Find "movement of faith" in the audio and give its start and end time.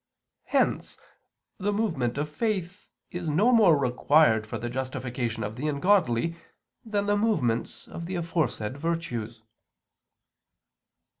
1.71-2.89